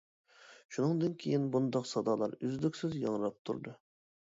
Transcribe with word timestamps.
شۇنىڭدىن 0.77 1.13
كىيىن، 1.25 1.45
بۇنداق 1.57 1.87
سادالار 1.91 2.35
ئۈزلۈكسىز 2.41 2.99
ياڭراپ 3.07 3.41
تۇردى. 3.51 3.79